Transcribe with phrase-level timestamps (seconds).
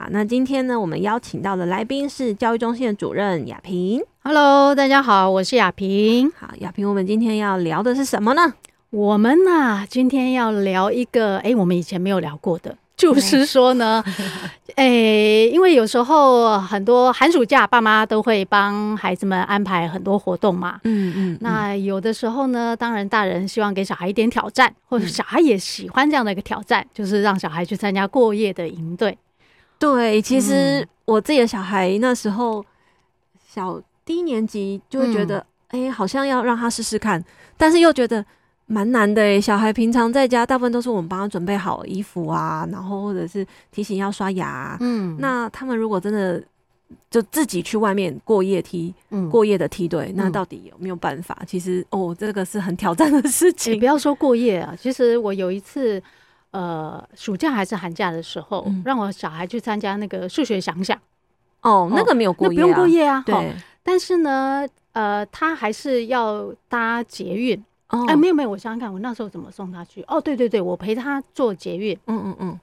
[0.00, 4.00] 好，那今天呢，我们邀请到的来宾是教育中心的主任雅萍。
[4.22, 6.30] Hello，大家好，我是雅萍。
[6.38, 8.54] 好，雅萍，我们今天要聊的是什么呢？
[8.90, 14.04] 我们呐、啊，今天要聊一个，哎，我们以前没有聊过的，就是说呢，
[14.76, 14.84] 哎，
[15.52, 20.78] 因为有时候很多寒暑假，爸妈都会帮孩子们安排很多活动嘛。
[20.84, 21.38] 嗯嗯。
[21.40, 29.18] 那有的时候呢，当然大人希望给小孩一点挑战，或者小孩也喜欢这样的一个挑战，就是让小孩去参加过夜的营队。
[29.78, 32.64] 对，其实我自己的小孩那时候
[33.48, 37.24] 小低年级就会觉得，哎、嗯欸，好像要让他试试看，
[37.56, 38.24] 但是又觉得
[38.66, 39.40] 蛮难的哎。
[39.40, 44.76] 小孩平常在家，大部分都是我们帮他准备好衣服啊，然后或者是提醒要刷牙、啊。
[44.80, 46.42] 嗯，那他们如果真的
[47.08, 51.36] 就自己去外面过夜梯，嗯、过夜的梯队，那到底有没有办法？
[51.40, 53.74] 嗯、其实哦，这个是很挑战的事情。
[53.74, 56.02] 你不要说过夜啊，其实我有一次。
[56.50, 60.98] 呃，暑假还是寒假的时候，嗯、让我小孩去参加那个数学想想。
[61.60, 63.22] 哦，那个没有过夜、不用过夜啊。
[63.26, 63.44] 对、哦，
[63.82, 67.62] 但是呢，呃，他还是要搭捷运。
[67.90, 70.02] 哦，哎，没有没有，我想想看，我那时候怎么送他去？
[70.08, 71.94] 哦，对对对，我陪他坐捷运。
[72.06, 72.60] 嗯嗯嗯。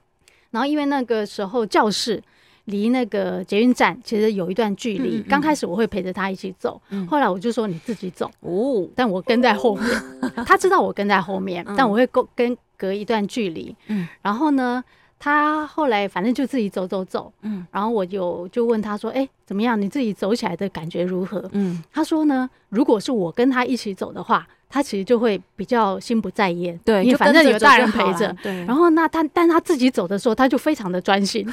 [0.50, 2.22] 然后因为那个时候教室
[2.64, 8.30] 离那个捷运站其实有一段距离，刚、嗯嗯、开始我会陪着他一起走，嗯、后来我就说你自己走。
[8.40, 9.86] 哦，但我跟在后面，
[10.22, 12.56] 哦、 他知道我跟在后面，嗯、但我会跟跟。
[12.76, 14.82] 隔一段距离，嗯，然后呢，
[15.18, 19.80] 他后来反正就自己走走走，嗯，然后我就就问他说，哎，怎么样？
[19.80, 21.48] 你自己走起来的感觉如何？
[21.52, 28.52] 嗯，他说呢，如果是我跟他一起走的话，他其实就会比较心不在焉，对，因为反正有大人陪着，对。
[28.64, 31.52] 然后那他但他自己走的时候，他就非常的专心， 其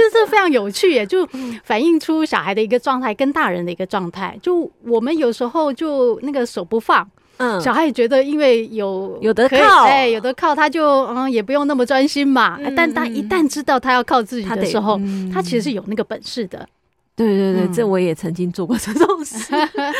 [0.00, 1.28] 实这非常有趣，也就
[1.64, 4.38] 反映出小孩的一个状态跟大人的一个状态。
[4.40, 7.06] 就我们有时候就那个手不放。
[7.42, 12.56] 嗯，小孩也觉得，因为有有的靠，哎，有的靠，他就嗯，也不用那么专心嘛。
[12.62, 16.68] 嗯、但他一旦知道他要靠自己的时候，他，嗯、他其实是有那个本事的。
[17.16, 19.52] 对对对，嗯、这我也曾经做过这种事。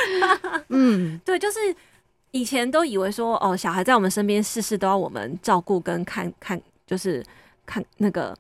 [0.71, 1.59] 嗯， 对，就是
[2.31, 7.23] 以前都以为说，哦，小孩在我们身边，事事都要我们照顾跟看看，就是
[7.67, 8.37] 看那个。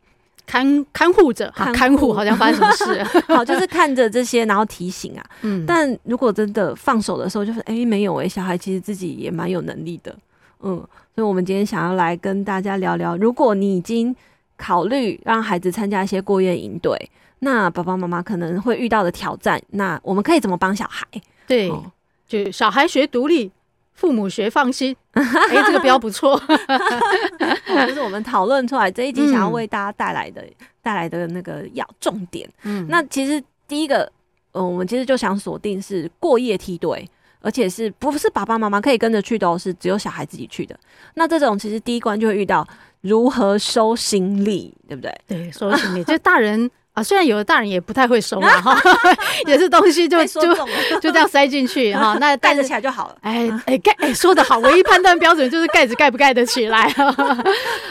[0.52, 3.02] 看看护着，看护好像发生什么事，
[3.34, 5.24] 好，就是看着这些，然后提醒啊。
[5.40, 10.14] 嗯，但如果真的放手的时候，就是哎、欸，没有哎、欸，小孩其实自己也蛮有能力的。
[10.60, 10.76] 嗯，
[11.14, 14.14] 所以我们今天想要来跟大家聊聊，如果你已经
[14.58, 21.06] 考虑让孩子参加一些过夜营队，那爸爸妈妈可能会遇到的挑战，那我们可以怎么帮小孩？
[21.46, 21.82] 对，哦、
[22.28, 23.50] 就小孩学独立。
[23.94, 26.40] 父母学放心，哎、欸，这个标不错，
[27.86, 30.42] 就是我们讨论出来这一集想要为大家带来的
[30.82, 32.48] 带、嗯、来的那个要重点。
[32.62, 34.10] 嗯，那其实第一个，
[34.52, 37.08] 嗯，我们其实就想锁定是过夜梯队，
[37.40, 40.76] 而且是不是爸爸妈妈可以跟着去的，都是只有小孩自己去的。
[41.14, 42.66] 那这种其实第一关就会遇到
[43.02, 45.20] 如何收行李，对不对？
[45.26, 46.70] 对，收行李，就大人。
[46.94, 48.78] 啊，虽然有的大人也不太会收嘛，哈，
[49.48, 50.54] 也是东西就 就
[51.00, 53.16] 就这样塞进去哈， 那盖得起来就好了。
[53.22, 56.92] 哎哎盖哎，说得好，唯一判断标准就是盖子盖不盖得起来。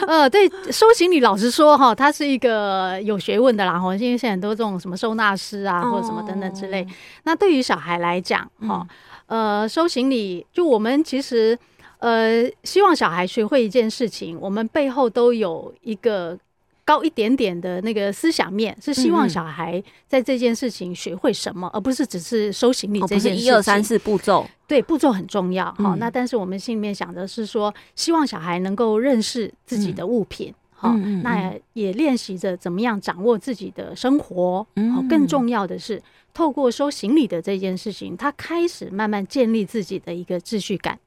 [0.06, 6.86] 呃，对，收行李老实说哈，它是一个有学问的啦哈，因为现在很多这种什么收纳师啊，或者什么等等之类。
[7.24, 8.86] 那对于小孩来讲哈，
[9.26, 11.58] 呃，收行李就我们其实
[11.98, 16.38] 呃希望小孩学会一件事情，我们背后都有一个。
[16.84, 23.36] 高一点点的那个思想面是希望小孩在这件事情学会什么，嗯、而不是只是收行李这件事情。
[23.36, 25.66] 一二三四步骤，对，步骤很重要。
[25.78, 34.66] 好、嗯，那但是我们心里面想的是说，希望小孩能够认识自己的物品，好、嗯，那也练习着怎么样掌握自己的生活。
[34.76, 36.02] 嗯，好，更重要的是，
[36.34, 40.98] 透过收行李的这件事情，他开始慢慢建立自己的一个秩序感。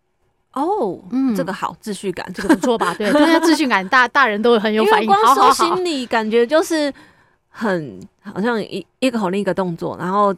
[0.56, 2.94] 哦，嗯，这个好，秩序感，这个不错吧？
[2.98, 5.08] 对，大家秩序感，大大人都很有 反应。
[5.08, 6.92] 光说心里，感觉就是
[7.50, 10.34] 很好像一一个口令一个动作，然后。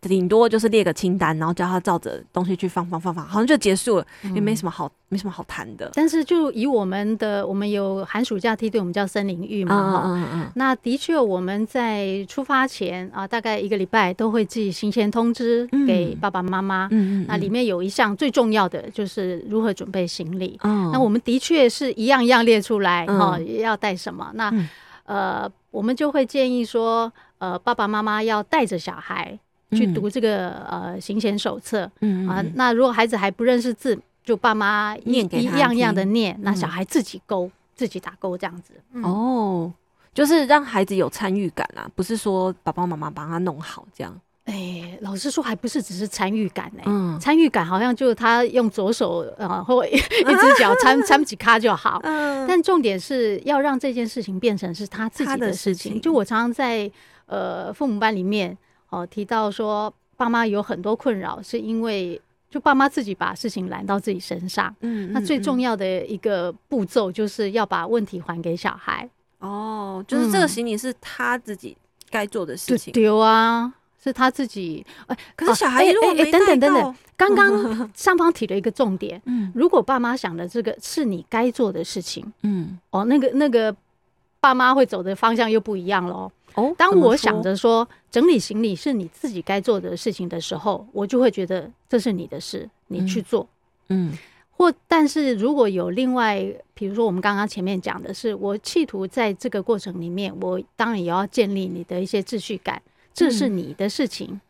[0.00, 5.90] 顶多就是列个清单，然后叫他照着东西去放放放放，好像就结束了，也没什么好、嗯、没什么好谈的。
[5.94, 16.88] 但是就以我们的，我们有寒暑假梯队，我们叫森林浴嘛，哈、嗯，嗯嗯、那的确我们在出发前啊，大概一个礼拜都会寄行前通知给爸爸妈妈。
[16.90, 20.58] 嗯，那里面有一项最重要的就是如何准备行李。
[20.64, 24.30] 嗯，那我们的确是一样一样列出来哈、嗯，要带什么。
[24.34, 24.68] 那、嗯、
[25.04, 27.10] 呃，我们就会建议说。
[27.40, 29.38] 呃，爸爸妈妈要带着小孩
[29.72, 38.74] 去读这个、嗯、呃行前手册，嗯啊，那如果孩子还不认识字，就爸妈一念给一样样的念，那小孩自己勾、嗯、自己打勾这样子。
[38.92, 39.72] 嗯、哦，
[40.12, 44.20] 就是让孩子有参与感啦，不是说爸爸妈妈帮他弄好这样。
[44.46, 55.92] 哎、欸，老实说，还不是只是参与感哎、欸，参与、嗯、感好像就是他用左手啊或 一只脚参参 几卡就好，嗯、但重点是要让这件事情变成是他自己的事情。
[55.92, 56.90] 事情就我常常在
[57.26, 58.56] 呃父母班里面
[58.90, 62.20] 哦、呃、提到说，爸妈有很多困扰，是因为
[62.50, 64.74] 就爸妈自己把事情揽到自己身上。
[64.80, 69.08] 嗯，那最重要的一个步骤就是要把问题还给小孩。
[69.38, 71.76] 哦，就是这个行李是他自己
[72.10, 72.92] 该做的事情。
[72.92, 73.72] 丢啊。
[74.02, 77.50] 是他自己，哎，可是小孩如果没等等等等，刚刚
[77.94, 83.76] 上方提了一个重点，嗯，如果爸妈想的这个是你该做的事情，嗯，哦，那个那个
[84.40, 86.32] 爸妈会走的方向又不一样喽。
[86.54, 93.48] 哦，当我想着说整理行李是你自己该做的事情的时候，我就会觉得这是你的事，你去做，
[93.88, 94.12] 嗯，
[94.50, 96.44] 或但是如果有另外，
[96.74, 102.80] 比如说我们刚刚前面讲的是，我企图在这个过程里面，我当然也要建立你的一些秩序感。
[103.12, 104.40] 这是你的事情，嗯、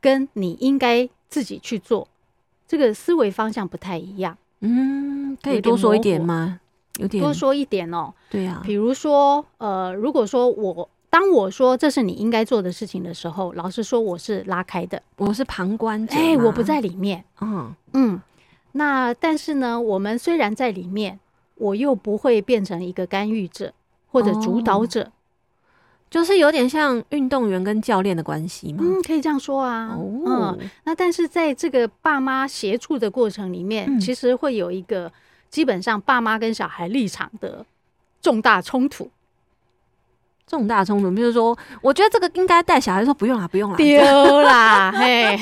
[0.00, 2.08] 跟你应该自己去做，
[2.66, 4.36] 这个思维方向不太一样。
[4.60, 6.60] 嗯，可以多说一点吗？
[6.98, 8.12] 有点多说一点哦。
[8.30, 17.24] 对啊，比如说，呃，如果说我当我说这是你应该做的事情的时候，老师说我是拉开的，我是旁观者，哎，我不在里面。
[17.40, 18.20] 嗯嗯，
[18.72, 21.20] 那但是呢，我们虽然在里面，
[21.54, 23.72] 我又不会变成一个干预者
[24.10, 25.02] 或者主导者。
[25.04, 25.12] 哦
[26.10, 28.84] 就是有点像运动员跟教练的关系嘛？
[28.84, 29.96] 嗯，可以这样说啊。
[29.96, 35.12] 哦、嗯，那但是在这个爸妈协助的过程里面，嗯、其实会有一个
[35.48, 37.66] 基本上爸妈跟小孩立场的
[38.20, 39.10] 重大冲突。
[40.48, 45.38] 重大冲突，比如说，我觉得这个应该带小孩说不用啦，不用啦，丢啦，嘿，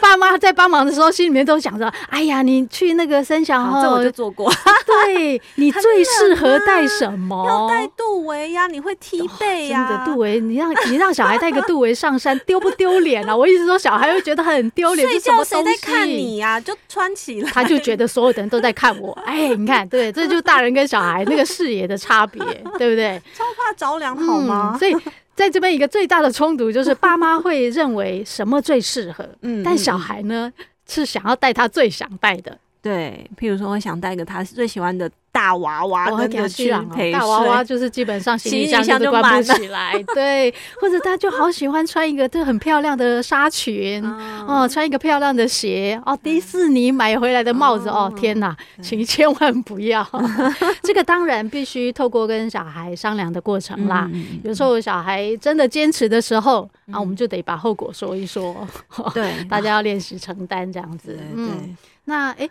[0.00, 4.50] 爸妈在帮忙的时候，心里面都想着，哎呀，你去那个生小孩，这我就做过，
[4.86, 7.44] 对，你最适合带什么？
[7.46, 13.36] 要带杜维呀，你会踢背呀，真的肚围，你让你让小孩带个杜维上山，丢不丢脸啊？
[13.36, 16.60] 我一直说，小孩会觉得很丢脸，睡觉谁在看你呀？
[16.60, 22.40] 就穿起来，他就觉得所有的人都在看我，哎，你看，对，这就是大人跟小孩那个视野的差别，
[22.78, 23.20] 对不对？
[23.36, 24.35] 超怕着凉好。
[24.40, 24.94] 嗯，所以
[25.34, 30.52] 在这边一个最大的冲突就是爸妈会认为什么最适合， 嗯，但小孩呢
[30.88, 35.10] 是想要带他最想带的，对，譬如说我想带一个他最喜欢的。
[35.36, 40.50] 大娃娃跟着去陪睡，大娃娃就是基本上行李箱就关不起来， 对，
[40.80, 44.02] 或者他就好喜欢穿一个这很漂亮的纱裙，
[44.48, 50.02] 哦，穿一个漂亮的鞋，哦，迪士尼买回来的帽子，哦，天哪，请千万不要，
[50.82, 54.10] 这个当然必须透过跟小孩商量的过程啦。
[54.42, 58.66] 有时候小孩真的坚持的时候，啊，我们就得把后果说一说，
[59.12, 61.74] 对， 大家要练习承担这样子，对，
[62.06, 62.48] 那哎。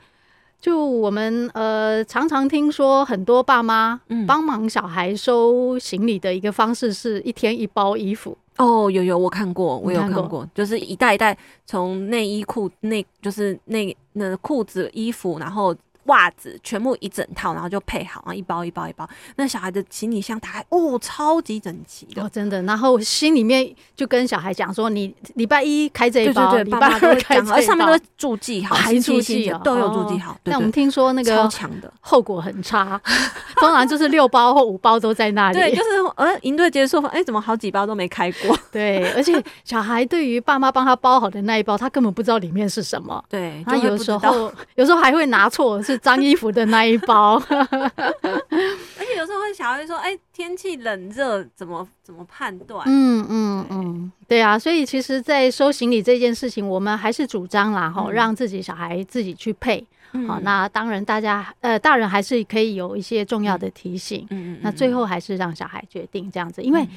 [0.66, 8.36] 就我们呃常常听说很多爸妈帮忙小孩收行李的一个方式是一天一包衣服。
[8.58, 15.76] 哦，有有我看过，我有看过，就是一袋一袋从内衣裤内就是那那裤子衣服，然后。
[16.06, 19.08] 袜子全部一整套，然后就配好，然后一包一包一包。
[19.38, 22.62] 那小孩的行李箱打开，哦，超级整齐的，哦，真的。
[22.64, 30.38] 然后心里面就跟小孩讲说：“你礼拜一开这一包，礼拜二开这一包。”上面都注记好，还注记都有注记好。
[30.44, 33.02] 那我们听说那个超强的后果很差，
[33.58, 35.58] 通常就是六包或五包都在那里。
[35.58, 43.24] 对，就是呃，营队结束说：“哎，怎么好几包都没开过？” 对，而且小孩对于爸妈帮他包好的那一包，他根本不知道里面是什么。
[43.28, 45.95] 对，他有时候有时候还会拿错是。
[45.98, 54.42] 脏衣服的那一包， 而且有时候会小孩说：“哎、欸，天气冷热怎么怎么判断？”嗯嗯嗯，对。
[54.42, 59.86] 啊，所以其实，在收行李这件事情，我们还是主张啦，哈、嗯，让自己小孩自己去配。
[60.28, 64.26] 好、嗯，那当然，大家呃，大人还是可以有一些重要的提醒。
[64.30, 66.90] 嗯嗯，那最后还是让小孩决定这样子，因为、嗯、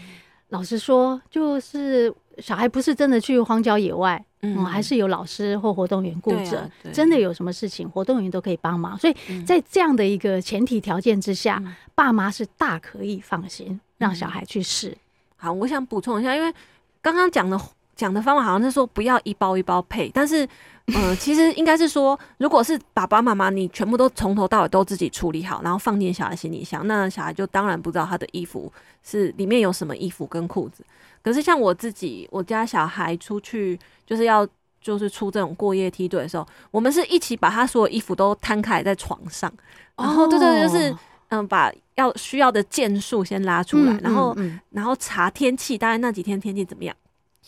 [0.48, 4.24] 老实说，就是小孩不是真的去荒郊野外。
[4.40, 8.96] 嗯，还是有老师或活动员顾着，真的有什么事情，活动员都可以帮忙。
[8.96, 11.60] 所以在这样的一个前提条件之下，
[11.92, 14.96] 爸妈是大可以放心让小孩去试。
[15.34, 16.54] 好，我想补充一下，因为
[17.02, 17.60] 刚刚讲的
[17.98, 20.48] 讲的方法好像是说不要一包一包配，但是
[20.94, 30.84] 呃，其实应该是说，如果是爸爸妈妈你全部都从头到尾都自己处理好，然后放进小孩行李箱，那小孩就当然不知道他的衣服是里面有什么衣服跟裤子。
[31.22, 33.76] 可是像我自己，我家小孩出去
[34.06, 34.46] 就是要
[34.80, 39.52] 就是出这种过夜梯队的时候，我们是一起把他所有衣服都摊开在床上，
[39.96, 40.96] 然后对对，就是
[41.30, 44.34] 嗯把要需要的件数先拉出来，然后
[44.70, 46.94] 然后查天气，大概那几天天气怎么样。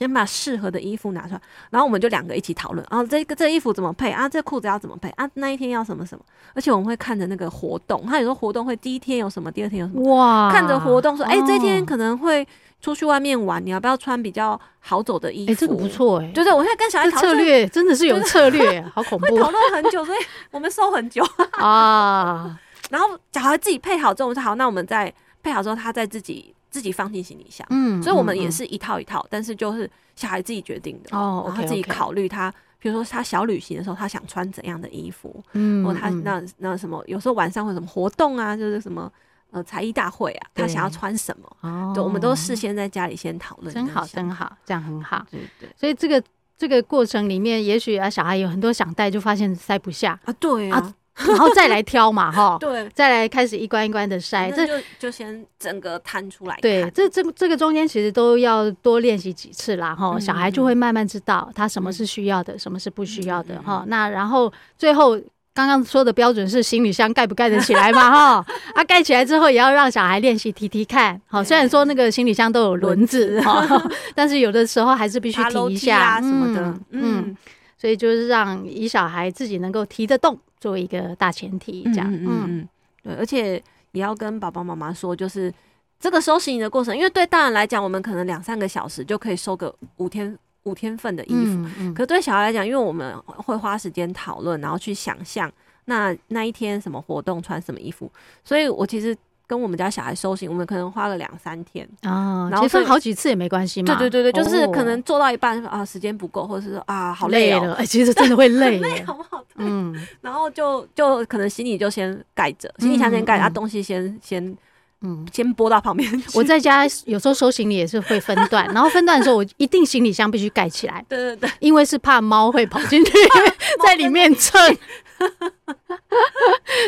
[0.01, 2.83] 先把适合的衣服拿出来，然后我们就两个一起讨论。
[2.91, 4.27] 然后这个这衣服怎么配啊？
[4.27, 5.29] 这裤子要怎么配啊？
[5.35, 6.25] 那一天要什么什么？
[6.55, 10.17] 而且我们会看着那个活动，他有时候活动会第一天有什么，第二天有什么。
[10.17, 10.51] 哇！
[10.51, 12.49] 看着活动说，哎、欸，这一天可能会
[12.81, 15.53] 出去外面玩，你要不要穿比较好走的衣服？
[15.53, 16.33] 哎、欸，这个不错哎、欸。
[16.33, 19.27] 就是我现在跟小孩讨论策略，真的是有策略， 好恐怖。
[19.27, 20.19] 会讨论很久，所以
[20.51, 21.23] 我们收很久
[21.59, 22.59] 啊。
[22.89, 26.55] 然后小孩自己配好之后，我说好，那我们再配好之后，他再自己。
[26.71, 31.17] 自己放进行李箱，嗯，所以我们也是一套一套，嗯、但是就是小孩自己决定的。
[31.17, 39.13] 哦，然后他自己考虑他，比如说他小旅行的时候，他想穿怎样的衣服，嗯，或他那那什么，有时候晚上会什么活动啊，就是什么
[39.51, 46.23] 呃才艺大会啊，他想要穿什么，哦，对，我们都事先在家里先讨论，真好真好，这样很好，对对，所以这个
[46.57, 50.19] 这个过程里面，也许啊小孩有很多想带，就发现塞不下。
[50.25, 50.95] 啊，对啊。
[51.29, 56.57] 然后再来挑嘛，哈， 对，再来开始一关一关的筛，这就就先整个摊出来。
[56.63, 63.85] 对，这这这个中间其实都要多练习几次啦，哈，小孩就会慢慢知道他什么是需要的，什么是不需要的，哈。
[63.87, 65.19] 那然后最后
[65.53, 73.67] 刚刚说的标准是行李箱盖不盖得起来嘛，哈， 啊，盖起来之后也要让小孩练习提提看，好，虽然说那个行李箱都有轮子，哈，
[74.15, 77.37] 但是有的时候还是必须提一下什么的，嗯，
[77.81, 80.39] 所以就是让以小孩自己能够提得动。
[80.61, 82.69] 作为一个大前提，这样，嗯嗯，嗯，
[83.03, 83.55] 对，而且
[83.93, 85.51] 也要跟爸爸妈妈说，就是
[85.99, 95.51] 这个收拾你的过程，因为对大人来讲，我们可能两三个小时就可以收个五天五天份的衣服，嗯嗯、可对小孩来讲，因为我们会花时间讨论，然后去想象
[95.87, 98.13] 那那一天什么活动穿什么衣服，
[98.45, 99.17] 所以我其实。
[99.51, 103.97] 跟我们家小孩收行，我们可能花了两三天啊，然后分好几次也没关系嘛。
[103.97, 107.75] 对对对对，就是可能做到一半啊，时间不够，或者是啊，好累了。
[107.75, 109.45] 哎，其实真的会累， 累好不好？
[109.57, 114.57] 嗯，然后就就可能行李就先盖着，行李箱先盖着，啊，东西先先
[115.03, 116.11] 嗯，先拨到旁边。
[116.35, 121.05] 我在家有时候收行李也是会分段， 然后分段的时候，我一定行李箱必须盖起来。
[121.09, 123.13] 对对对，因为是怕猫会跑进去，
[123.85, 124.61] 在里面蹭。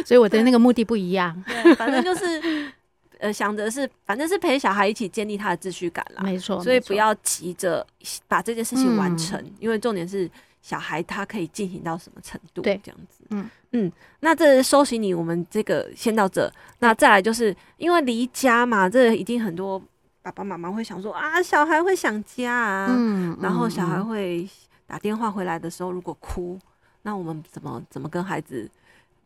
[0.06, 2.72] 所以我的那个目的不一样，对，反正就是，
[3.18, 7.86] 呃，想着是，反正是陪小孩一起建立他的秩序感啦，没错，所以不要急着
[8.26, 10.30] 把这件事情完成，嗯、因为重点是
[10.62, 19.82] 小孩他可以进行到什么程度，对，这样子，嗯嗯，那这收行李我们这个先到这，那再来就是因为离家嘛，这一定很多
[20.22, 24.48] 爸爸妈妈会想说啊，小孩会想家啊，嗯，然后小孩会
[24.86, 26.58] 打电话回来的时候如果哭。
[27.04, 28.70] 那我们怎么怎么跟孩子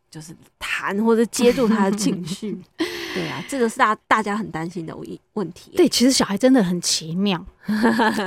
[0.09, 2.57] 就是谈或者接住他的情绪？
[3.17, 5.71] 对啊，这个是大大家很担心的问问题。
[5.75, 7.43] 对，其实小孩真的很奇妙，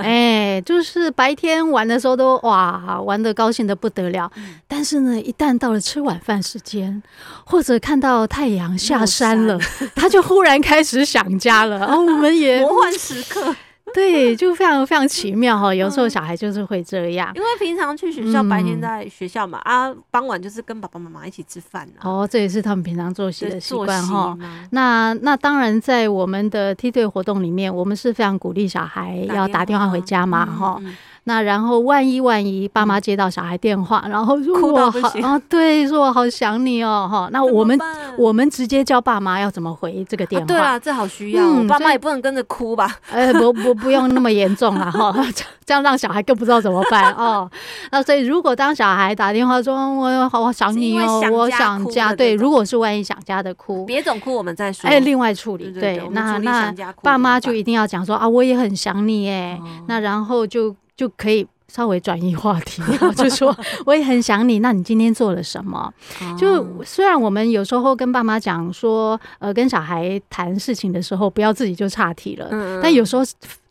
[0.03, 7.03] 哎、欸，就是白天玩的时候都哇玩的高兴的不得了，嗯、但是呢，一旦到了吃晚饭时间，
[7.45, 11.79] 或者看到太阳下山了，山 他就忽然开始想家了。
[11.79, 13.55] 然后我们也魔幻时刻。
[13.95, 15.75] 对，就非常非常奇妙哈。
[15.75, 21.89] 有时候小孩就是会这样，因为平常去学校，白天在学校嘛，啊，傍晚就是跟爸爸妈妈一起吃饭。
[22.03, 24.37] 哦，这也是他们平常作息的习惯哈。
[24.71, 30.81] 那那当然，在我们的梯队活动里面，我们是非常鼓励小孩要打电话回家嘛哈。
[31.25, 37.29] 那然后万一万一爸妈接到小孩电话，然后说我好啊，对， 说我好想你哦哈。
[37.31, 37.79] 那我们
[38.17, 40.47] 我们直接教爸妈要怎么回这个电话。
[40.47, 42.91] 对啊，这好需要，爸妈也不能跟着哭吧？
[43.13, 45.15] 呃，不不不用那么严重了哈，
[45.65, 47.49] 这样让小孩更不知道怎么办哦。
[47.93, 54.89] 那所以如果当小孩打电话说我好想你哦，我想家，对，如果是万一想家的哭，别总哭，我们再说。
[54.89, 60.75] 哎，另外处理对，那那爸妈就一定要讲说啊，我也很想你哎，那然后就。
[61.01, 62.83] 就可以稍微转移话题，
[63.17, 64.59] 就说我也很想你。
[64.59, 65.91] 那你今天做了什么？
[66.39, 72.51] 就虽然我们有时候跟爸妈讲说，呃，跟小孩谈事情的时候，不要自己就岔题了。
[72.83, 73.23] 但有时候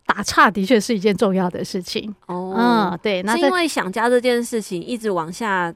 [0.08, 2.12] 打岔的确是一件重要的事情。
[2.26, 5.72] 哦，嗯，对，那是因为想家这件事情一直往下。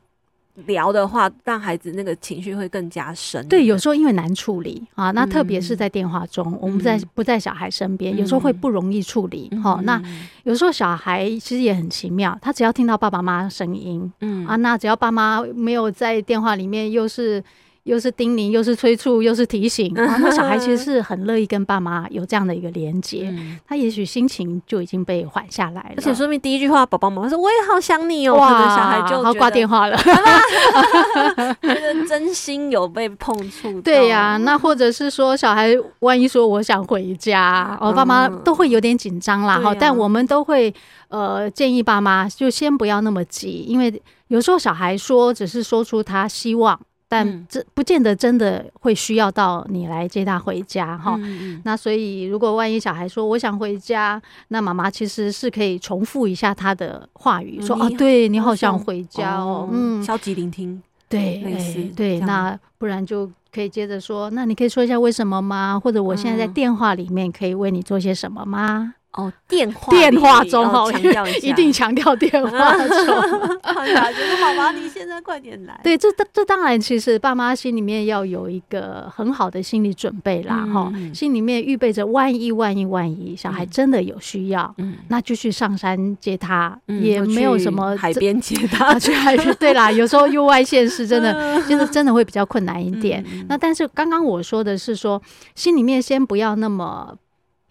[0.67, 3.45] 聊的话，让孩子那个情绪会更加深。
[3.47, 9.49] 对，有时候因为难处理啊，那特别是在电话中，嗯、我们不在不在小孩身边，嗯、有时候会不容易处理。
[9.63, 10.01] 哈、嗯，那
[10.43, 17.43] 有时候小孩其实也很奇妙，他只要听到爸爸妈妈声音，嗯啊，那只要爸妈没有在电话里面，又是。
[17.83, 25.93] 又是叮咛，又是催促，又是提醒， 啊，那小孩其实是很乐意跟爸妈有这样的一个连接，嗯、他也许心情就已经被缓下来了。
[25.97, 29.97] 而且说明第一句话，宝宝妈妈说我也好想你哦，哇，小孩就好挂电话了，
[31.61, 33.81] 觉得真心有被碰触。
[33.81, 39.59] 对呀、啊，那或者是说小孩万一说我想回家，哦，爸妈都会有点紧张啦。
[39.59, 40.73] 哈、嗯，但我们都会
[41.09, 46.79] 呃建议爸妈就先不要那么急，因为有时候小孩说只是说出他希望。
[47.13, 51.15] 但这不见得真的会需要到你来接他回家哈。
[51.63, 61.39] 那所以如果万一小孩说我想回家，那妈妈其实是可以重复一下他的话语，说哦，对你好想回家哦，嗯，消极聆听，对，
[61.95, 65.79] 对，那不然就可以接着说，那你可以说一下为什么吗？
[65.79, 68.95] 或者我现在在电话里面可以为你做些什么吗？
[69.13, 70.91] 哦，电话电话中哈，
[71.41, 73.15] 一定强调电话中。
[73.61, 75.79] 啊，就是妈妈，你现在快点来。
[75.83, 89.55] 对，这这当然，其实爸妈心里面要有一个很好的心理准备啦，哈，心里面预备着万一万一万一小孩真的有需要，嗯，那就去上山接他，也没有什么海边接他去海边。
[89.59, 93.23] 对啦，有时候又外县市，真的真的真的会比较困难一点。
[93.47, 95.21] 那但是刚刚我说的是说，
[95.53, 97.15] 心里面先不要那么。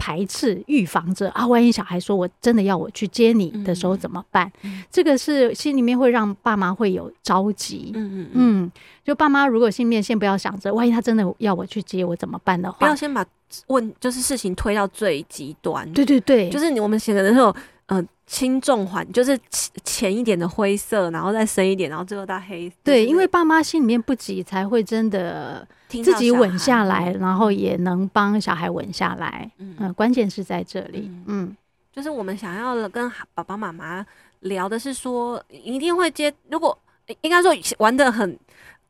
[0.03, 4.51] 排斥预防着啊，万一小孩说我真的要我去接你的时候怎么办？
[4.63, 7.93] 嗯、这个是心里面会让爸妈会有着急。
[7.95, 8.73] 嗯嗯嗯，
[9.05, 13.25] 就爸妈如果心里面先不要想着，万一他真的要我去接我怎么办的话，不要先把
[13.69, 15.89] 问就是事情推到最极端。
[15.93, 17.55] 对对对，就是我们写的时候，
[17.87, 19.39] 呃，轻重缓，就是
[19.85, 22.73] 浅一点的灰色，然后再深一点，然后最后到黑。
[22.83, 25.69] 对，因为爸妈心里面不急，才会真的。
[26.03, 29.51] 自己稳下来，然后也能帮小孩稳下来。
[29.59, 31.03] 嗯，嗯，关键是在这里。
[31.05, 31.57] 嗯，嗯，
[31.93, 34.03] 就是我们想要跟爸爸妈妈
[34.41, 36.33] 聊的是说，一定会接。
[36.49, 36.77] 如果
[37.21, 38.39] 应该说玩的很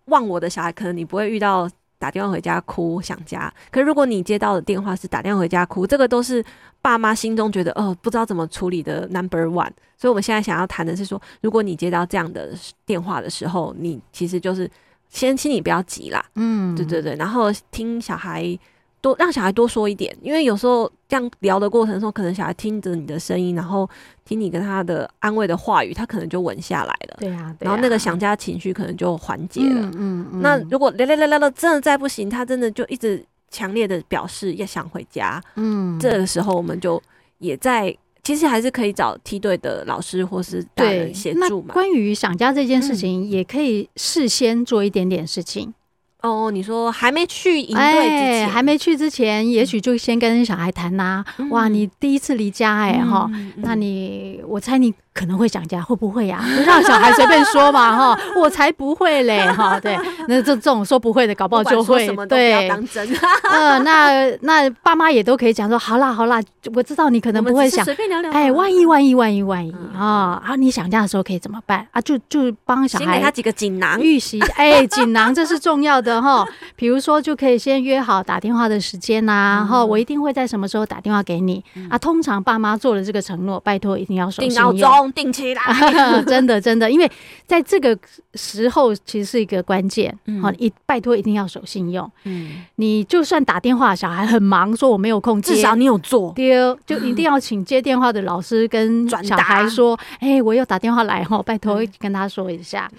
[0.05, 1.69] 忘我的小孩，可能你不会遇到
[2.03, 3.53] 打电话回家哭想家。
[3.71, 6.45] 可是如果你接到的电话是打电话回家哭，这个都是
[6.81, 9.71] 爸妈心中觉得哦，不知道怎么处理的 number one。
[9.97, 12.51] 所以我们现在想要谈的是说，如果你接到这样的
[12.85, 14.69] 电话的时候，你其实就是。
[15.15, 16.25] 先，请你不要急啦。
[16.37, 18.59] 嗯，对对对，然后听小孩
[19.03, 23.87] 多，让小孩多说一点，因为有时候这样聊的过程中，可能小孩听着你的声音，然后
[24.25, 27.17] 听你跟他的安慰的话语，他可能就稳下来了。
[27.19, 29.81] 对呀、啊，然后那个想家情绪可能就缓解了。
[29.83, 35.43] 嗯，嗯，嗯，那如果聊聊聊聊聊，真的再不行，他真的就一直强烈的表示要想回家。
[35.57, 37.03] 嗯，这个时候我们就
[37.39, 37.95] 也在。
[38.25, 41.75] 其实还是可以找梯队的老师或是大人协助嘛。
[41.75, 45.75] 关于想家这件事情，也可以事先做一点点事情。
[46.23, 51.25] 哦，你说还没去营队之前，还没去之前，也许就先跟小孩谈呐。
[51.51, 54.95] 哇，你第一次离家哎哈，那你我猜你。
[55.15, 56.43] 可能会想家，会不会呀？
[56.57, 59.97] 就让小孩随便说嘛，哈， 我才不会嘞，哈，对，
[60.29, 63.07] 那这这种说不会的，搞不好就会，对，当真。
[63.51, 66.41] 嗯， 那那爸妈也都可以讲说，好啦好啦，
[66.75, 72.01] 我知道你可能不会想，随便聊聊，哎，万一万一万一万一啊啊，你想家的时候可以怎么办啊？
[72.01, 76.45] 就就帮小孩先给他几个锦囊预习，哎，锦囊 这是重要的哈。
[76.75, 81.99] 比如说，就可以先约好打电话的时间呐，然后我一定会在什么时候打电话给你啊。
[81.99, 85.02] 通常爸妈做了这个承诺，拜托一定要守信用。
[85.13, 85.63] 定期啦，
[86.27, 87.11] 真的真的，因为
[87.47, 87.99] 在这个
[88.35, 92.09] 时候其实是一个关键，好，一拜托一定要守信用。
[92.25, 102.91] 嗯，你就算打电话，小孩很忙，说我没有空接，至少你有做，丢就一定要请接电话的老师跟小孩说，哎，我又打电话来哈，拜托跟他说一下。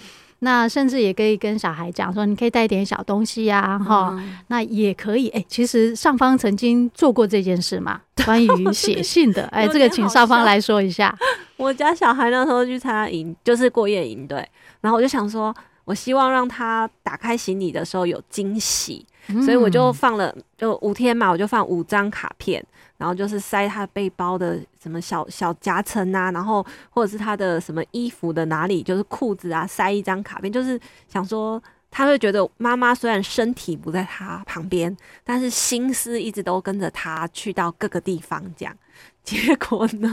[0.44, 4.14] 那甚至也可以跟小孩讲说，你可以带点小东西呀，哈，
[4.48, 5.30] 那也可以。
[5.30, 11.18] 哎，其实上方曾经做过这件事嘛， 关于写信的，哎，这个请上方来说一下。
[11.56, 14.46] 我家小孩那时候去参加营，就是过夜营，对。
[14.82, 19.06] 然后我就想说，我希望让他打开行李的时候有惊喜，
[19.44, 22.64] 所以我就放了，就五天嘛，我就放五张卡片。
[22.96, 38.42] 然后就是塞他背包的什么小小夹层啊，然后或者是他的什么衣服的哪里，就是裤子啊，塞一张卡片，就是想说他会觉得妈妈虽然身体不在他旁边，但是心思一直都跟着他去到各个地方。
[38.56, 38.74] 这样
[39.22, 40.10] 结果呢？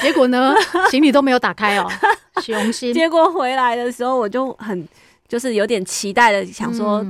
[0.00, 0.54] 结果呢？
[0.90, 1.88] 行李都没有打开哦，
[2.42, 2.92] 雄心。
[2.92, 4.88] 结果回来的时候，我就很。
[5.28, 7.04] 就是有点期待的，想说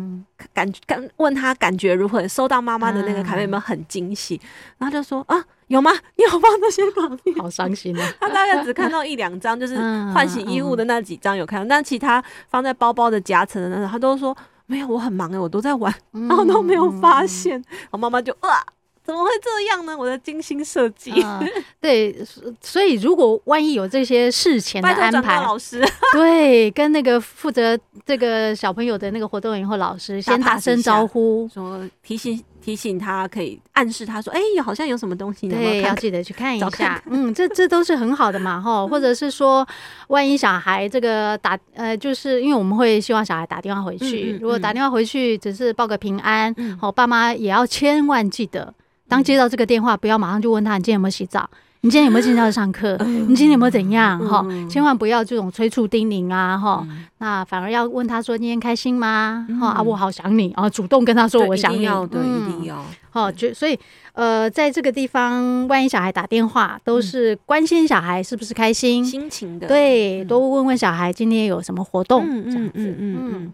[0.53, 2.27] 感感问他感觉如何？
[2.27, 4.39] 收到妈妈的那个卡片有没有很惊喜？
[4.77, 5.93] 然后就说啊，有吗？
[6.19, 7.35] 你有放那些卡片？
[7.37, 8.13] 好伤心啊！
[8.21, 9.77] 他大概只看到一两张，就是
[10.13, 17.63] 换洗衣物的那几张有看到，但其他放在包包的夹层的那种，他都说没有，我很忙哎，我都在玩，然后都没有发现。
[17.93, 18.65] 我妈妈就啊。
[19.09, 19.97] 怎么会这样呢？
[19.97, 21.43] 我的精心设计、嗯，
[21.81, 22.15] 对，
[22.61, 36.69] 所以如果万一有这些事前的安排，老师 对，跟那个负责这个小朋友的那个活动以后老师先打声招呼，说提醒提醒他，可以暗示他说，哎、欸，好像有什么东西，对，要记得去看 一下。
[36.69, 39.67] 看嗯，这这都是很好的嘛，哈，或者是说，
[40.09, 48.75] 万一小孩这个打呃，就是因为我们会希望小孩打电话回去，嗯嗯、如果打电话回去只是报个平安，好、嗯，爸妈也要千万记得。
[49.09, 51.49] 当接到这个电话，不要马上就问他你今天有没有洗澡，
[51.81, 52.97] 你今天有没有进教室上课？
[52.99, 54.19] 你今天有没有怎样？
[54.27, 56.59] 哈，千万不要这种催促叮咛啊！
[56.59, 56.87] 哈，
[57.19, 62.85] 那反而要问他说：“今天开心吗？”哈啊，我好想你啊，主动跟他说我想你，对，一定要。
[63.13, 63.79] 哦，就所以
[64.13, 69.67] 呃，在这个地方，万一小孩打电话，都是关心小孩是不是开心、心情的。
[69.67, 72.73] 对，多问问小孩今天有什么活动，这样子。
[72.99, 73.53] 嗯嗯，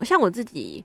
[0.00, 0.84] 像我自己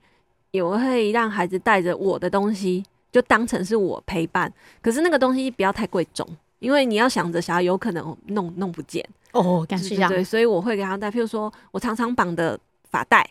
[0.51, 2.83] 也会让孩子带着我的东西。
[3.11, 6.25] 就当成是我陪伴，可是那个东西不要太贵重，
[6.59, 12.57] 因为你要想着小孩有可能弄弄不见哦，感谢对，所以我会给他带，譬如说我常常绑的
[12.89, 13.29] 发带，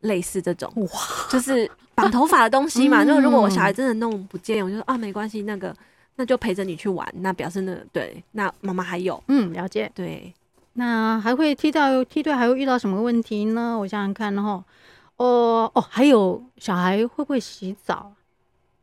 [0.00, 0.88] 类似这种哇，
[1.28, 3.02] 就是绑头发的东西嘛。
[3.02, 5.74] 那、嗯、如果我小孩真的弄不见，我就说啊，没关系，那个
[6.14, 10.32] 那就陪着你去玩，那表示那个、对，那妈妈还有嗯了解对，
[10.74, 13.76] 那还会踢到梯队还会遇到什么问题呢？
[13.76, 14.62] 我想想看，然后
[15.16, 18.12] 哦哦，还有小孩会不会洗澡？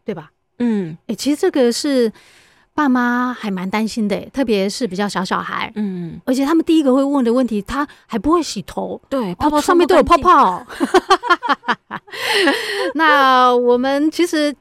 [0.05, 0.32] 对吧？
[0.59, 2.11] 嗯，哎、欸，其实这个是
[2.73, 10.65] 爸妈还蛮担心的，特别是比较小小孩，嗯，而且他们第一个会问的问题，他还不会洗头，对，泡泡上面都有泡泡。
[12.95, 14.55] 那我们其实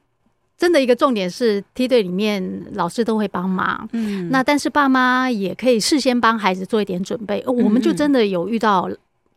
[0.57, 8.91] 真的一个重点是，梯队里面老师都会帮忙，嗯，那但是爸妈也可以事先帮孩子做一点准备，我们就真的有遇到。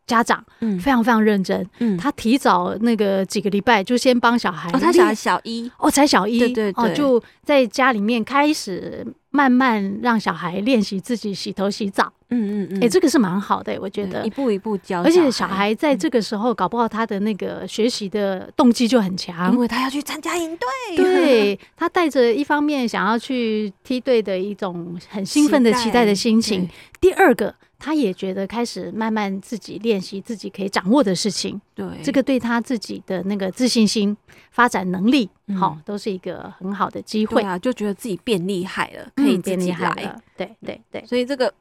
[0.08, 14.24] 家长嗯，非常非常认真，嗯，他提早那个几个礼拜就先帮小孩，哦，他小孩小一，哦，才小一，对对对，哦，就在家里面开始慢慢让小孩练习自己洗头洗澡，嗯嗯嗯，哎，这个是蛮好的，我觉得。
[14.26, 26.70] 一步一步教，而且小孩在这个时候搞不好他的那个学习的动机就很强，因为他要去参加营队，对， 他带着一方面想要去梯队的一种很兴奋的期待的心情，
[27.02, 27.56] 第二个。
[27.78, 34.16] 他也觉得开始慢慢自己练习自己可以掌握的事情，对，这个对他自己的那个自信心、
[34.52, 37.42] 发展能力，好，都是一个很好的机会。
[37.44, 41.54] 啊，就觉得自己变厉害了，可以变厉害了，对对对，所以这个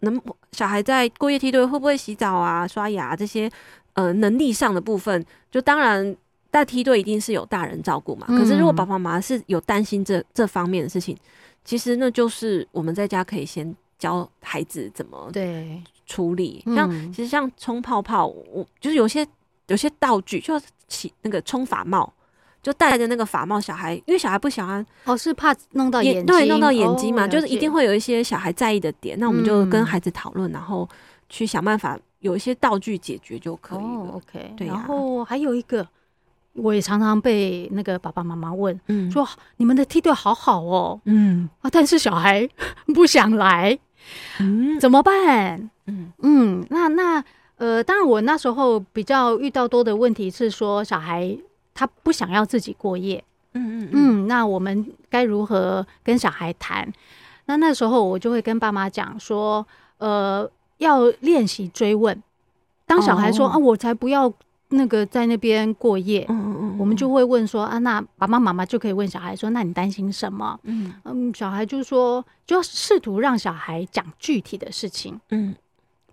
[0.00, 0.20] 能
[0.52, 3.50] 小孩在过夜梯队会不会洗澡啊、刷牙这些
[3.94, 6.14] 呃能力上的部分，就当然
[6.50, 11.16] 在梯队一定是有大人照顾嘛，可是如果爸爸妈妈是有担心这这方面的事情，
[11.64, 13.74] 其实那就是我们在家可以先。
[14.02, 15.80] 教孩子怎么对。
[16.04, 19.26] 处理，像其实像冲泡泡，我就是有些
[19.68, 22.12] 有些道具，就要起那个冲法帽，
[22.60, 30.86] 就戴着那个法帽，小孩因为小孩不喜欢哦，是怕弄到眼睛，对，弄到眼睛嘛，就是一定会有一些小孩在意的点，那我们就跟孩子讨论，然后
[31.30, 34.10] 去想办法有一些道具解决就可以了。
[34.12, 34.66] OK，对。
[34.66, 35.86] 然后还有一个，
[36.52, 41.48] 我也常常被那个爸爸妈妈问，嗯，说你们的梯队好好哦，嗯。
[41.62, 42.46] 啊，但是小孩
[42.92, 43.78] 不想来。
[44.40, 45.70] 嗯，怎么办？
[45.86, 47.24] 嗯嗯，那那
[47.56, 51.36] 呃，当然，我那时候比较遇到多的问题是说，小孩
[51.74, 53.22] 他不想要自己过夜。
[53.54, 56.90] 嗯嗯嗯，那我们该如何跟小孩谈？
[57.46, 59.66] 那那时候我就会跟爸妈讲说，
[59.98, 62.22] 呃，要练习追问。
[62.86, 64.32] 当小孩说、哦、啊，我才不要。
[64.72, 70.58] 那个在那边过夜，嗯嗯嗯，我们就会问说啊，那爸爸妈妈就可以问小孩说，那你担心什么？
[70.64, 75.54] 嗯嗯，小孩就说，就要试图让小孩讲具体的事情，嗯，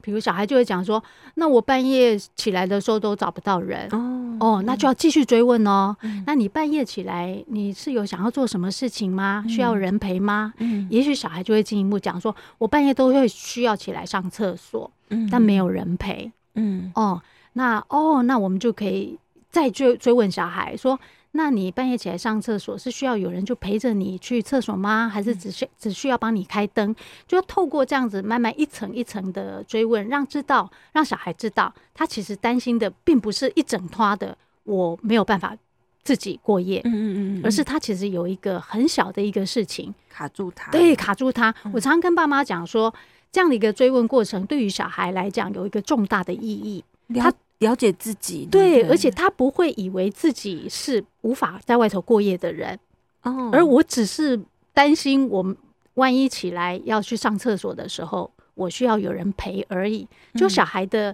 [0.02, 1.04] 比如小孩就会讲说，
[1.36, 5.96] 那我半夜起来的时候都找不到人，哦哦，那就要继续追问哦。
[6.02, 9.44] 嗯、那你半夜起来，你是有想要做什么事情吗？
[9.48, 10.54] 需要人陪吗？
[10.58, 17.22] 嗯，也许小孩就会进一步讲说，我半夜都会需要起来上厕所，嗯，但没有人陪，嗯哦。
[17.54, 19.18] 那哦，那我们就可以
[19.50, 21.00] 再追追问小孩说
[21.32, 25.10] ：“那你半夜起来上厕所是需要有人就陪着你去厕所吗？
[25.10, 26.96] 还是只需只需要帮你开灯？
[27.28, 35.56] 就要透过这样子慢慢一层一层的追问，让知道让小孩知道，他其实担心的并不是一整拖的我没有办法
[36.04, 41.54] 自己过夜，嗯嗯嗯，而是他其实有一个很小的一个事情卡住他，对，卡住他。
[41.74, 42.94] 我常常跟爸妈讲说，
[43.32, 46.84] 这样的一个追问过程对于小孩来讲有一个重大的意义。”
[47.16, 52.80] 他了解自己，对，而且他不会以为自己是无法在外头过夜的人，
[53.24, 54.40] 哦，而我只是
[54.74, 55.56] 担心，我们
[55.96, 60.08] 万一起来要去上厕所的时候，我需要有人陪而已。
[60.36, 61.14] 就小孩的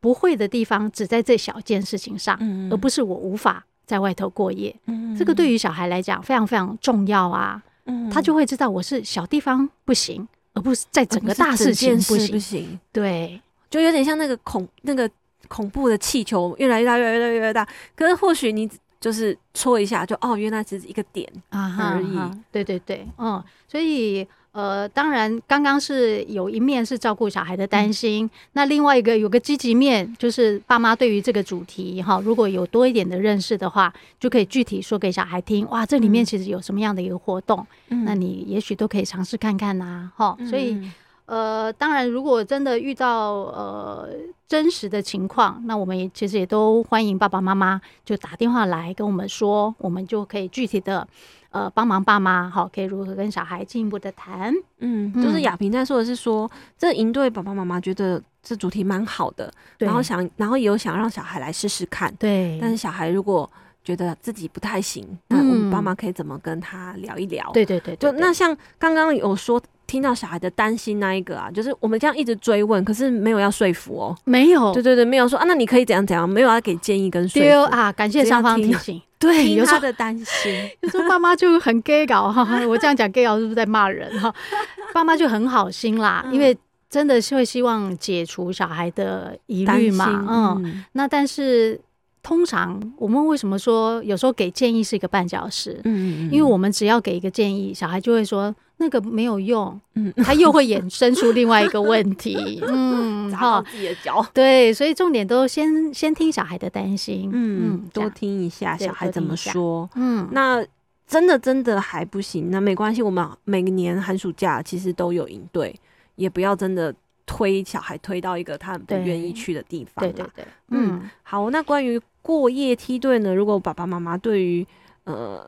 [0.00, 2.36] 不会的地方，只在这小件事情上，
[2.70, 4.74] 而不是我无法在外头过夜。
[5.16, 7.62] 这个对于小孩来讲非常非常重要啊，
[8.10, 12.80] 他就会知道我是小地方不行，而不是在整个大事情不行。
[12.90, 13.40] 对。
[13.74, 15.10] 就有点像那个恐那个
[15.48, 17.66] 恐怖的气球，越来越大，越来越大，越来越大。
[17.96, 21.58] 可是或许你就是戳一下就，就哦，原来只是一个点而
[22.00, 22.16] 已。
[22.16, 35.68] 啊、哈哈对对对，嗯，所以呃，当然，刚刚是有一面是照顾小孩的担心，嗯、那另外一个有个积极面，就是爸妈对于这个主题哈，如果有多一点的认识的话，就可以具体说给小孩听。
[35.70, 37.66] 哇，这里面其实有什么样的一个活动？
[37.88, 40.46] 嗯、那你也许都可以尝试看看呐、啊，哈、嗯。
[40.46, 40.80] 所以，
[41.26, 44.08] 呃，当然，如果真的遇到呃
[44.46, 51.06] 真实的情况，那我们也其实也都欢迎爸爸妈妈就打电话来跟我们说，我们就可以具体的。
[51.50, 54.52] 呃，帮忙爸妈好，可以如何跟小孩进一步的谈？
[54.80, 62.58] 嗯，就是亚萍在说的是说，这营队爸爸妈妈觉得这主题蛮好的，然后想，然后也有想让小孩来试试看，对。
[62.60, 63.48] 但是小孩如果
[63.84, 67.48] 觉得自己不太行，那我们爸妈可以怎么跟他聊一聊？
[67.52, 69.62] 对对对，对，就那像刚刚有说。
[69.86, 77.70] 听到小孩的担心那一个啊，就是我们这样一直追问，可是没有要说服哦，没有，对对对，没有说啊，那你可以怎样怎样，没有要给建议跟说服。
[77.70, 84.34] 啊，感谢双方提醒，对，有他的担心， 有时候爸妈就很 gay 搞哈，我这样讲 gay 搞是不是在骂人哈？
[84.92, 86.56] 爸妈就很好心啦，嗯、因为
[86.88, 90.84] 真的是会希望解除小孩的疑虑嘛，嗯，嗯。
[90.92, 91.80] 那但是。
[92.26, 95.78] 通常我们为什么说有时候给建议是一个绊脚石？
[95.84, 98.44] 嗯，因为我们只要给一个建议，小孩就会说
[98.78, 104.24] 那个没有用，嗯，他又会衍生出另外一个问题， 嗯，砸自己的脚。
[104.32, 110.64] 对，所以重点都先先听小孩的担心，嗯，多听一下小孩怎么说，嗯，那
[111.06, 115.74] 真的真的还不行，那没关系，我们每年寒暑假其实都有营队，
[116.16, 116.94] 也不要真的。
[117.26, 121.10] 推小孩推到一个他很不愿意去的地方，对对对，嗯，嗯。
[121.22, 123.34] 好，那关于过夜梯队呢？
[123.34, 124.64] 如果爸爸妈妈对于
[125.04, 125.42] 呃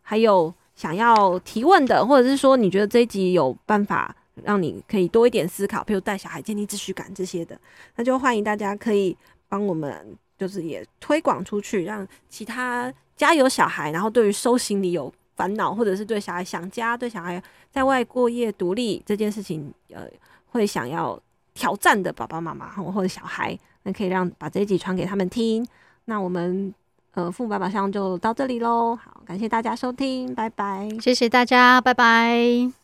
[0.00, 7.58] 还有想要提问的，或者是说你觉得这一集有办法让你可以多一点思考，比如带小孩建立秩序感这些的，
[7.96, 9.16] 那就欢迎大家可以
[9.48, 20.06] 帮我们，就是也推广出去，让其他家有小孩，然后对于收行李有烦恼，或者是对小孩想家、对小孩在外过夜独立这件事情，呃。
[20.54, 21.18] 会想要
[21.54, 25.66] 挑战的爸爸妈妈或者小孩，那可以让把这一集传给他们听。
[26.04, 26.74] 那我们
[27.14, 28.96] 呃父母百宝箱就到这里喽。
[28.96, 30.88] 好，感谢大家收听，拜拜。
[31.00, 32.81] 谢谢大家，拜拜。